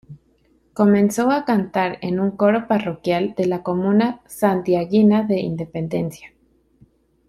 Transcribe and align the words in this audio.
Comenzó 0.73 1.29
a 1.29 1.45
cantar 1.45 1.99
en 2.01 2.19
un 2.19 2.31
coro 2.31 2.67
parroquial 2.67 3.35
de 3.37 3.45
la 3.45 3.61
comuna 3.61 4.21
santiaguina 4.25 5.21
de 5.21 5.41
Independencia. 5.41 6.33